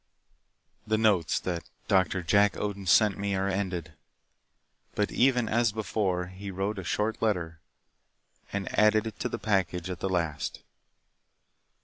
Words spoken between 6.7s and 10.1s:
a short letter and added it to the package at the